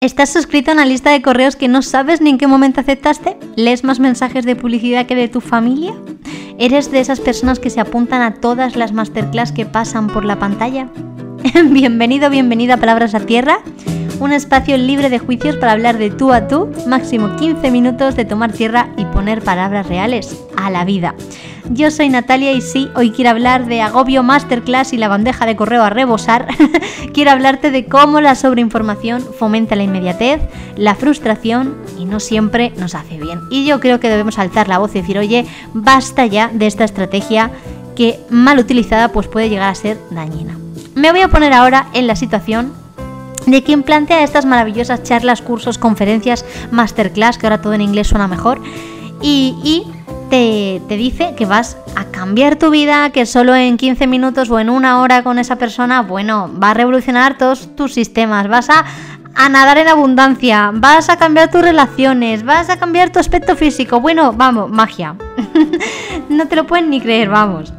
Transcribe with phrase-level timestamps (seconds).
[0.00, 3.36] ¿Estás suscrito a una lista de correos que no sabes ni en qué momento aceptaste?
[3.54, 5.94] ¿Lees más mensajes de publicidad que de tu familia?
[6.58, 10.38] ¿Eres de esas personas que se apuntan a todas las masterclass que pasan por la
[10.38, 10.88] pantalla?
[11.66, 13.60] Bienvenido, bienvenida a Palabras a Tierra,
[14.18, 18.24] un espacio libre de juicios para hablar de tú a tú, máximo 15 minutos de
[18.24, 21.14] tomar tierra y poner palabras reales a la vida.
[21.70, 25.54] Yo soy Natalia y sí, hoy quiero hablar de agobio masterclass y la bandeja de
[25.54, 26.48] correo a rebosar.
[27.14, 30.40] quiero hablarte de cómo la sobreinformación fomenta la inmediatez,
[30.76, 33.40] la frustración y no siempre nos hace bien.
[33.50, 36.84] Y yo creo que debemos alzar la voz y decir, oye, basta ya de esta
[36.84, 37.52] estrategia
[37.94, 40.58] que mal utilizada pues puede llegar a ser dañina.
[40.96, 42.72] Me voy a poner ahora en la situación
[43.46, 48.28] de quien plantea estas maravillosas charlas, cursos, conferencias, masterclass, que ahora todo en inglés suena
[48.28, 48.60] mejor,
[49.20, 49.84] y, y
[50.32, 54.70] te, dice que vas a cambiar tu vida, que solo en 15 minutos o en
[54.70, 58.86] una hora con esa persona, bueno, va a revolucionar todos tus sistemas, vas a,
[59.34, 64.00] a nadar en abundancia, vas a cambiar tus relaciones, vas a cambiar tu aspecto físico,
[64.00, 65.16] bueno, vamos, magia.
[66.30, 67.70] no te lo pueden ni creer, vamos.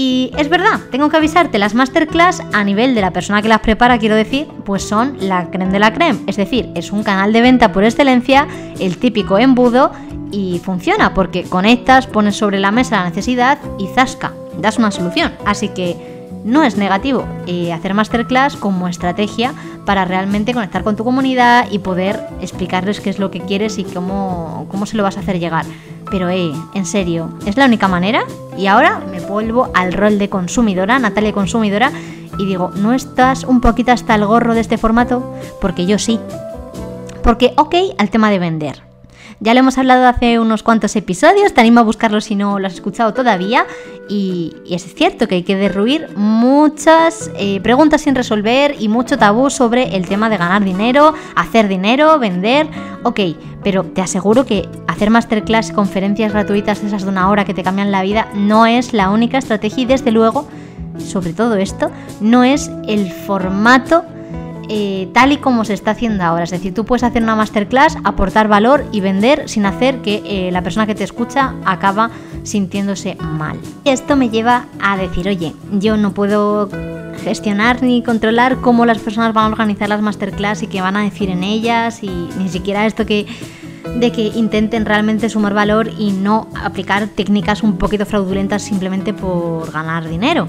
[0.00, 3.58] Y es verdad, tengo que avisarte, las masterclass a nivel de la persona que las
[3.58, 6.20] prepara, quiero decir, pues son la creme de la creme.
[6.28, 8.46] Es decir, es un canal de venta por excelencia,
[8.78, 9.90] el típico embudo,
[10.30, 15.32] y funciona porque conectas, pones sobre la mesa la necesidad y zasca, das una solución.
[15.44, 15.96] Así que
[16.44, 19.52] no es negativo eh, hacer masterclass como estrategia
[19.84, 23.84] para realmente conectar con tu comunidad y poder explicarles qué es lo que quieres y
[23.84, 25.64] cómo, cómo se lo vas a hacer llegar.
[26.10, 28.24] Pero, eh, en serio, ¿es la única manera?
[28.56, 31.92] Y ahora me vuelvo al rol de consumidora, Natalia consumidora,
[32.38, 35.34] y digo, ¿no estás un poquito hasta el gorro de este formato?
[35.60, 36.18] Porque yo sí.
[37.22, 38.87] Porque, ok, al tema de vender.
[39.40, 42.66] Ya lo hemos hablado hace unos cuantos episodios, te animo a buscarlo si no lo
[42.66, 43.66] has escuchado todavía.
[44.08, 49.48] Y, es cierto que hay que derruir muchas eh, preguntas sin resolver y mucho tabú
[49.48, 52.68] sobre el tema de ganar dinero, hacer dinero, vender.
[53.04, 53.20] Ok,
[53.62, 57.92] pero te aseguro que hacer masterclass, conferencias gratuitas, esas de una hora que te cambian
[57.92, 60.48] la vida, no es la única estrategia y desde luego,
[60.98, 64.04] sobre todo esto, no es el formato
[64.68, 66.44] eh, tal y como se está haciendo ahora.
[66.44, 70.50] Es decir, tú puedes hacer una masterclass, aportar valor y vender sin hacer que eh,
[70.52, 72.10] la persona que te escucha acaba
[72.42, 73.58] sintiéndose mal.
[73.84, 76.68] Esto me lleva a decir, oye, yo no puedo
[77.24, 81.02] gestionar ni controlar cómo las personas van a organizar las masterclass y qué van a
[81.02, 83.26] decir en ellas y ni siquiera esto que
[83.96, 89.70] de que intenten realmente sumar valor y no aplicar técnicas un poquito fraudulentas simplemente por
[89.72, 90.46] ganar dinero.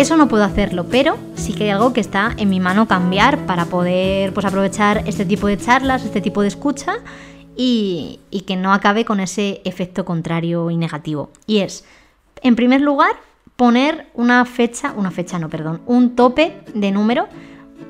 [0.00, 3.44] Eso no puedo hacerlo, pero sí que hay algo que está en mi mano cambiar
[3.44, 7.00] para poder pues, aprovechar este tipo de charlas, este tipo de escucha
[7.54, 11.28] y, y que no acabe con ese efecto contrario y negativo.
[11.46, 11.84] Y es,
[12.40, 13.10] en primer lugar,
[13.56, 17.28] poner una fecha, una fecha no, perdón, un tope de número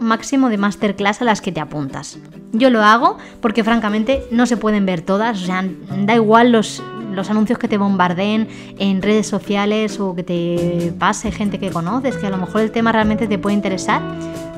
[0.00, 2.18] máximo de masterclass a las que te apuntas.
[2.50, 5.64] Yo lo hago porque francamente no se pueden ver todas, o sea,
[6.06, 6.82] da igual los,
[7.12, 8.48] los anuncios que te bombardeen
[8.78, 12.70] en redes sociales o que te pase gente que conoces, que a lo mejor el
[12.70, 14.02] tema realmente te puede interesar,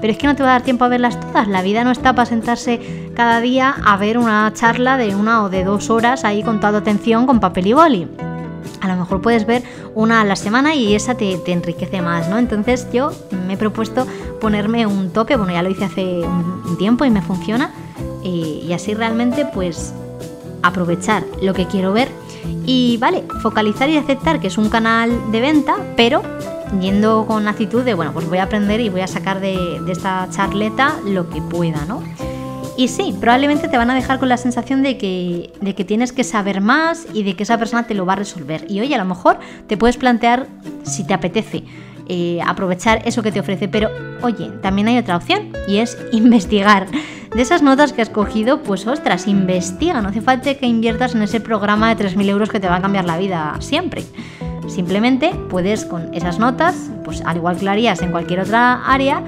[0.00, 1.48] pero es que no te va a dar tiempo a verlas todas.
[1.48, 5.49] La vida no está para sentarse cada día a ver una charla de una o
[5.49, 8.08] de dos horas ahí con toda atención con papel y boli.
[8.81, 9.62] A lo mejor puedes ver
[9.94, 12.38] una a la semana y esa te, te, enriquece más, ¿no?
[12.38, 13.12] Entonces yo
[13.46, 14.06] me he propuesto
[14.40, 17.70] ponerme un tope, bueno, ya lo hice hace un tiempo y me funciona,
[18.25, 19.94] eh, y así realmente pues
[20.62, 22.08] aprovechar lo que quiero ver
[22.67, 26.23] y vale, focalizar y aceptar que es un canal de venta, pero
[26.81, 30.29] yendo con actitud de, bueno, pues voy a aprender y voy a sacar de, esta
[30.31, 32.03] charleta lo que pueda, ¿no?
[32.77, 36.12] Y sí, probablemente te van a dejar con la sensación de que, de que tienes
[36.12, 38.65] que saber más y de que esa persona te lo va a resolver.
[38.71, 40.47] Y oye, a lo mejor te puedes plantear
[40.83, 41.65] si te apetece.
[42.09, 43.69] Eh, aprovechar eso que te ofrece.
[43.69, 43.91] Pero
[44.23, 46.87] oye, también hay otra opción y es investigar.
[47.34, 51.23] De esas notas que has cogido, pues ostras, investiga, no hace falta que inviertas en
[51.23, 54.05] ese programa de 3.000 euros que te va a cambiar la vida siempre.
[54.69, 59.23] Simplemente puedes con esas notas, pues al igual que lo harías en cualquier otra área,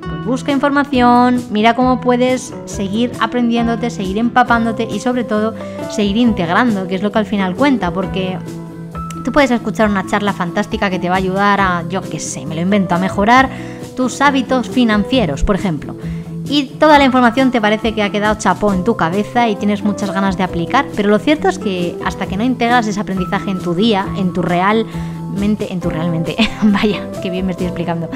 [0.00, 5.54] pues busca información, mira cómo puedes seguir aprendiéndote, seguir empapándote y sobre todo
[5.90, 8.38] seguir integrando, que es lo que al final cuenta, porque
[9.22, 12.46] tú puedes escuchar una charla fantástica que te va a ayudar a, yo qué sé,
[12.46, 13.50] me lo invento, a mejorar
[13.96, 15.94] tus hábitos financieros, por ejemplo
[16.50, 19.84] y toda la información te parece que ha quedado chapó en tu cabeza y tienes
[19.84, 23.52] muchas ganas de aplicar, pero lo cierto es que hasta que no integras ese aprendizaje
[23.52, 28.10] en tu día, en tu realmente, en tu realmente, vaya, qué bien me estoy explicando,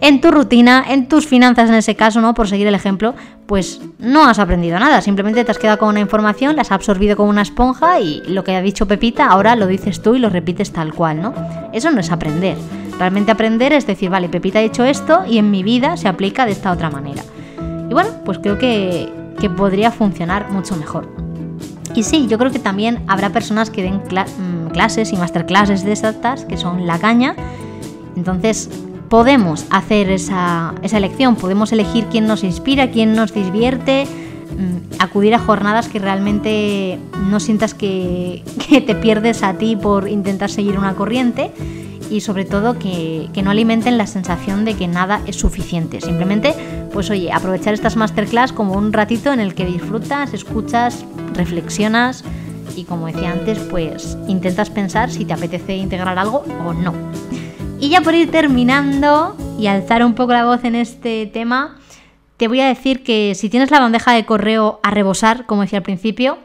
[0.00, 2.32] en tu rutina, en tus finanzas en ese caso, ¿no?
[2.32, 3.14] Por seguir el ejemplo,
[3.46, 7.16] pues no has aprendido nada, simplemente te has quedado con una información, la has absorbido
[7.16, 10.30] como una esponja y lo que ha dicho Pepita ahora lo dices tú y lo
[10.30, 11.34] repites tal cual, ¿no?
[11.74, 12.56] Eso no es aprender.
[12.98, 16.46] Realmente aprender es decir, vale, Pepita ha dicho esto y en mi vida se aplica
[16.46, 17.22] de esta otra manera.
[17.90, 19.12] Y bueno, pues creo que,
[19.58, 21.06] podría funcionar mucho mejor.
[21.94, 25.92] Y sí, yo creo que también habrá personas que den mm, clases y masterclasses de
[25.92, 27.36] estas que son la caña.
[28.16, 28.70] Entonces
[29.10, 35.34] podemos hacer esa, esa elección, podemos elegir quién nos inspira, quién nos divierte, mm, acudir
[35.34, 36.98] a jornadas que realmente
[37.28, 41.52] no sientas que, que, te pierdes a ti por intentar seguir una corriente
[42.10, 46.00] y sobre todo que, que, no alimenten la sensación de que nada es suficiente.
[46.00, 46.54] Simplemente,
[46.92, 51.04] pues oye, aprovechar estas masterclass como un ratito en el que disfrutas, escuchas,
[51.34, 52.24] reflexionas
[52.76, 56.92] y como decía antes, pues intentas pensar si te apetece integrar algo o no.
[57.80, 61.76] Y ya por ir terminando y alzar un poco la voz en este tema,
[62.36, 65.78] te voy a decir que si tienes la bandeja de correo a rebosar, como decía
[65.78, 66.38] al principio,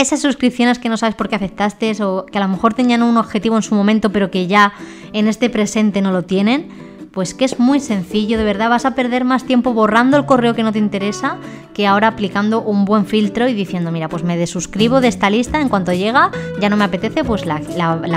[0.00, 3.16] esas suscripciones que no sabes por qué aceptaste o que a lo mejor tenían un
[3.16, 4.72] objetivo en su momento pero que ya
[5.12, 6.68] en este presente no lo tienen,
[7.12, 8.70] pues que es muy sencillo, de verdad.
[8.70, 11.38] Vas a perder más tiempo borrando el correo que no te interesa
[11.74, 15.60] que ahora aplicando un buen filtro y diciendo, mira, pues me desuscribo de esta lista,
[15.60, 16.30] en cuanto llega,
[16.60, 17.60] ya no me apetece, pues la,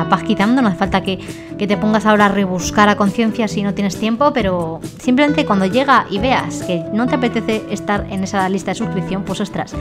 [0.09, 1.19] vas quitando, no hace falta que,
[1.57, 5.65] que te pongas ahora a rebuscar a conciencia si no tienes tiempo, pero simplemente cuando
[5.65, 9.75] llega y veas que no te apetece estar en esa lista de suscripción, pues ostras,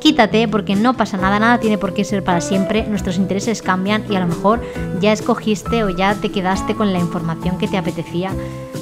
[0.00, 4.04] quítate porque no pasa nada, nada tiene por qué ser para siempre, nuestros intereses cambian
[4.10, 4.60] y a lo mejor
[5.00, 8.32] ya escogiste o ya te quedaste con la información que te apetecía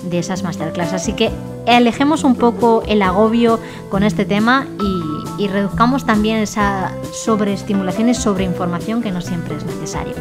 [0.05, 0.93] de esas masterclass.
[0.93, 1.31] Así que
[1.67, 3.59] alejemos un poco el agobio
[3.91, 10.13] con este tema y, reduzcamos también esa sobreestimulación y sobreinformación que no siempre es necesario.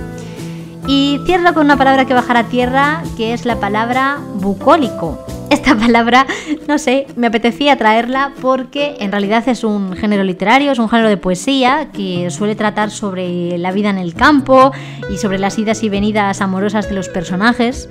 [0.91, 5.23] Y cierro con una palabra que bajará a tierra, que es la palabra bucólico.
[5.51, 6.25] Esta palabra,
[6.67, 11.07] no sé, me apetecía traerla porque en realidad es un género literario, es un género
[11.07, 14.71] de poesía que suele tratar sobre la vida en el campo
[15.11, 17.87] y sobre las idas y venidas amorosas de los personajes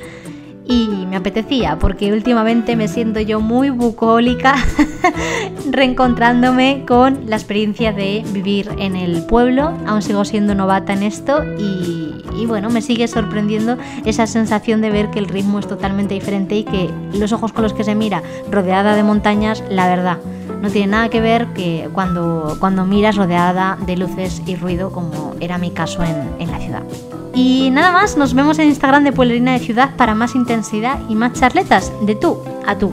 [0.68, 4.54] y me apetecía porque últimamente me siento yo muy bucólica
[5.70, 9.72] reencontrándome con la experiencia de vivir en el pueblo.
[9.86, 14.90] Aún sigo siendo novata en esto y, y, bueno, me sigue sorprendiendo esa sensación de
[14.90, 17.94] ver que el ritmo es totalmente diferente y que los ojos con los que se
[17.94, 20.18] mira rodeada de montañas, la verdad,
[20.60, 25.34] no tiene nada que ver que cuando, cuando miras rodeada de luces y ruido como
[25.40, 26.82] era mi caso en, en la ciudad.
[27.40, 31.14] Y nada más, nos vemos en Instagram de Pueblerina de Ciudad para más intensidad y
[31.14, 32.36] más charletas de tú
[32.66, 32.92] a tú.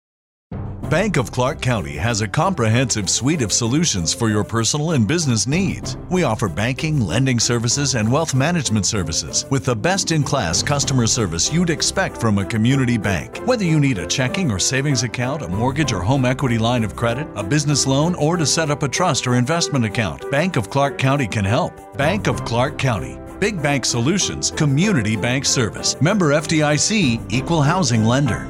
[0.91, 5.47] Bank of Clark County has a comprehensive suite of solutions for your personal and business
[5.47, 5.95] needs.
[6.09, 11.07] We offer banking, lending services, and wealth management services with the best in class customer
[11.07, 13.37] service you'd expect from a community bank.
[13.45, 16.97] Whether you need a checking or savings account, a mortgage or home equity line of
[16.97, 20.69] credit, a business loan, or to set up a trust or investment account, Bank of
[20.69, 21.97] Clark County can help.
[21.97, 23.17] Bank of Clark County.
[23.39, 25.95] Big Bank Solutions, Community Bank Service.
[26.01, 28.45] Member FDIC, Equal Housing Lender.